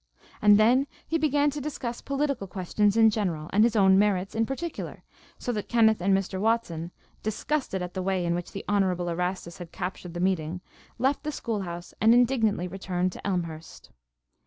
[0.41, 4.47] And then he began to discuss political questions in general and his own merits in
[4.47, 5.03] particular,
[5.37, 6.39] so that Kenneth and Mr.
[6.41, 6.89] Watson,
[7.21, 10.59] disgusted at the way in which the Honorable Erastus had captured the meeting,
[10.97, 13.91] left the school house and indignantly returned to Elmhurst.